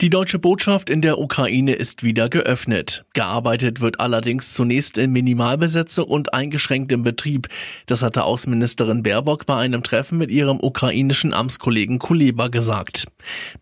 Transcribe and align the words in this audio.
Die 0.00 0.08
deutsche 0.08 0.38
Botschaft 0.38 0.88
in 0.88 1.02
der 1.02 1.18
Ukraine 1.18 1.74
ist 1.74 2.02
wieder 2.02 2.30
geöffnet. 2.30 3.04
Gearbeitet 3.12 3.82
wird 3.82 4.00
allerdings 4.00 4.54
zunächst 4.54 4.96
in 4.96 5.12
Minimalbesetzung 5.12 6.06
und 6.06 6.32
eingeschränktem 6.32 7.02
Betrieb. 7.02 7.48
Das 7.84 8.02
hatte 8.02 8.24
Außenministerin 8.24 9.02
Baerbock 9.02 9.44
bei 9.44 9.56
einem 9.56 9.82
Treffen 9.82 10.16
mit 10.16 10.30
ihrem 10.30 10.58
ukrainischen 10.58 11.34
Amtskollegen 11.34 11.98
Kuleba 11.98 12.48
gesagt. 12.48 13.08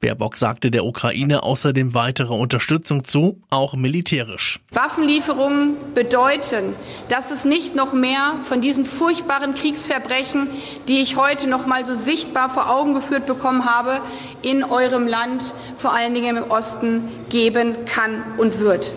Baerbock 0.01 0.37
sagte 0.37 0.71
der 0.71 0.85
Ukraine 0.85 1.43
außerdem 1.43 1.95
weitere 1.95 2.35
Unterstützung 2.35 3.03
zu, 3.03 3.43
auch 3.51 3.75
militärisch. 3.75 4.61
Waffenlieferungen 4.71 5.75
bedeuten, 5.93 6.75
dass 7.09 7.33
es 7.33 7.45
nicht 7.45 7.75
noch 7.75 7.93
mehr 7.93 8.37
von 8.45 8.61
diesen 8.61 8.87
furchtbaren 8.87 9.57
Kriegsverbrechen, 9.57 10.47
die 10.87 11.01
ich 11.01 11.17
heute 11.17 11.49
noch 11.49 11.67
mal 11.67 11.85
so 11.85 11.97
sichtbar 11.97 12.49
vor 12.49 12.71
Augen 12.71 12.95
geführt 12.95 13.27
bekommen 13.27 13.65
habe, 13.65 14.01
in 14.43 14.65
eurem 14.65 15.07
Land, 15.07 15.55
vor 15.77 15.95
allen 15.95 16.15
Dingen 16.15 16.37
im 16.37 16.51
Osten, 16.51 17.09
geben 17.29 17.77
kann 17.87 18.23
und 18.39 18.59
wird. 18.59 18.93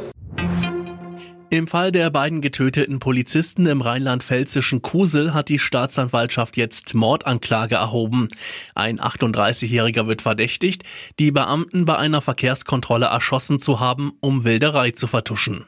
Im 1.54 1.68
Fall 1.68 1.92
der 1.92 2.10
beiden 2.10 2.40
getöteten 2.40 3.00
Polizisten 3.00 3.66
im 3.66 3.82
rheinland-pfälzischen 3.82 4.82
Kusel 4.82 5.34
hat 5.34 5.50
die 5.50 5.60
Staatsanwaltschaft 5.60 6.56
jetzt 6.56 6.94
Mordanklage 6.94 7.76
erhoben. 7.76 8.30
Ein 8.74 9.02
38-Jähriger 9.02 10.08
wird 10.08 10.22
verdächtigt, 10.22 10.84
die 11.20 11.32
Beamten 11.32 11.84
bei 11.84 11.98
einer 11.98 12.22
Verkehrskontrolle 12.22 13.08
erschossen 13.08 13.60
zu 13.60 13.82
haben, 13.82 14.14
um 14.22 14.46
Wilderei 14.46 14.92
zu 14.92 15.08
vertuschen. 15.08 15.66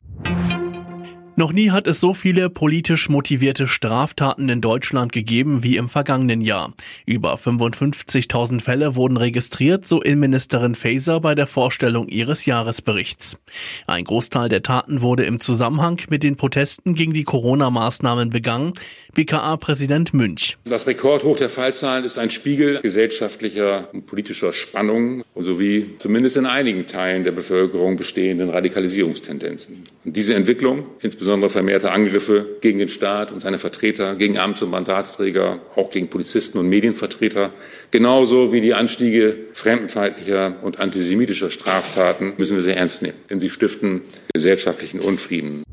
Noch 1.35 1.51
nie 1.51 1.71
hat 1.71 1.87
es 1.87 1.99
so 1.99 2.13
viele 2.13 2.51
politisch 2.51 3.09
motivierte 3.09 3.67
Straftaten 3.67 4.49
in 4.49 4.61
Deutschland 4.61 5.11
gegeben 5.11 5.63
wie 5.63 5.77
im 5.77 5.89
vergangenen 5.89 6.41
Jahr. 6.41 6.75
Über 7.07 7.33
55.000 7.33 8.61
Fälle 8.61 8.95
wurden 8.95 9.17
registriert, 9.17 9.87
so 9.87 9.99
Innenministerin 9.99 10.75
Faeser 10.75 11.19
bei 11.21 11.33
der 11.33 11.47
Vorstellung 11.47 12.07
ihres 12.07 12.45
Jahresberichts. 12.45 13.39
Ein 13.87 14.03
Großteil 14.03 14.47
der 14.47 14.61
Taten 14.61 15.01
wurde 15.01 15.23
im 15.23 15.39
Zusammenhang 15.39 15.99
mit 16.07 16.21
den 16.21 16.35
Protesten 16.35 16.93
gegen 16.93 17.13
die 17.13 17.23
Corona-Maßnahmen 17.23 18.29
begangen, 18.29 18.73
BKA-Präsident 19.15 20.13
Münch. 20.13 20.59
Das 20.65 20.85
Rekordhoch 20.85 21.37
der 21.37 21.49
Fallzahlen 21.49 22.05
ist 22.05 22.19
ein 22.19 22.29
Spiegel 22.29 22.79
gesellschaftlicher 22.81 23.89
und 23.91 24.05
politischer 24.05 24.53
Spannungen 24.53 25.23
sowie 25.35 25.95
zumindest 25.97 26.37
in 26.37 26.45
einigen 26.45 26.85
Teilen 26.85 27.23
der 27.23 27.31
Bevölkerung 27.31 27.97
bestehenden 27.97 28.51
Radikalisierungstendenzen. 28.51 29.83
Und 30.05 30.15
diese 30.15 30.35
Entwicklung, 30.35 30.85
insbesondere 30.99 31.22
insbesondere 31.23 31.49
vermehrte 31.49 31.91
Angriffe 31.91 32.57
gegen 32.59 32.79
den 32.79 32.89
Staat 32.89 33.31
und 33.31 33.39
seine 33.39 33.57
Vertreter, 33.57 34.15
gegen 34.15 34.37
Amts- 34.37 34.61
und 34.61 34.71
Mandatsträger, 34.71 35.59
auch 35.73 35.89
gegen 35.89 36.09
Polizisten 36.09 36.57
und 36.57 36.67
Medienvertreter, 36.67 37.51
genauso 37.91 38.51
wie 38.51 38.59
die 38.59 38.73
Anstiege 38.73 39.37
fremdenfeindlicher 39.53 40.57
und 40.63 40.81
antisemitischer 40.81 41.49
Straftaten 41.49 42.33
müssen 42.35 42.57
wir 42.57 42.61
sehr 42.61 42.75
ernst 42.75 43.03
nehmen, 43.03 43.15
denn 43.29 43.39
sie 43.39 43.49
stiften 43.49 44.01
gesellschaftlichen 44.33 44.99
Unfrieden. 44.99 45.63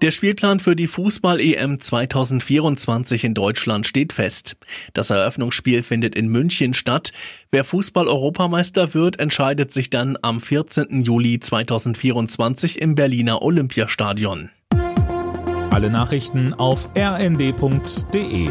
Der 0.00 0.12
Spielplan 0.12 0.60
für 0.60 0.76
die 0.76 0.86
Fußball-EM 0.86 1.80
2024 1.80 3.24
in 3.24 3.34
Deutschland 3.34 3.84
steht 3.84 4.12
fest. 4.12 4.56
Das 4.94 5.10
Eröffnungsspiel 5.10 5.82
findet 5.82 6.14
in 6.14 6.28
München 6.28 6.72
statt. 6.72 7.10
Wer 7.50 7.64
Fußball-Europameister 7.64 8.94
wird, 8.94 9.18
entscheidet 9.18 9.72
sich 9.72 9.90
dann 9.90 10.16
am 10.22 10.40
14. 10.40 11.02
Juli 11.02 11.40
2024 11.40 12.80
im 12.80 12.94
Berliner 12.94 13.42
Olympiastadion. 13.42 14.50
Alle 15.70 15.90
Nachrichten 15.90 16.54
auf 16.54 16.88
rnd.de 16.96 18.50